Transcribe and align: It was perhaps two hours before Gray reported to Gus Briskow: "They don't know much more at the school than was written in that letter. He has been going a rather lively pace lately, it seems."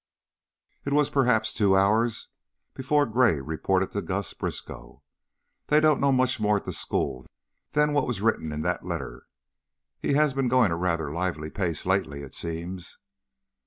It 0.83 0.93
was 0.93 1.11
perhaps 1.11 1.53
two 1.53 1.77
hours 1.77 2.29
before 2.73 3.05
Gray 3.05 3.39
reported 3.39 3.91
to 3.91 4.01
Gus 4.01 4.33
Briskow: 4.33 5.03
"They 5.67 5.79
don't 5.79 6.01
know 6.01 6.11
much 6.11 6.39
more 6.39 6.57
at 6.57 6.65
the 6.65 6.73
school 6.73 7.23
than 7.73 7.93
was 7.93 8.19
written 8.19 8.51
in 8.51 8.63
that 8.63 8.83
letter. 8.83 9.27
He 9.99 10.13
has 10.13 10.33
been 10.33 10.47
going 10.47 10.71
a 10.71 10.75
rather 10.75 11.11
lively 11.11 11.51
pace 11.51 11.85
lately, 11.85 12.23
it 12.23 12.33
seems." 12.33 12.97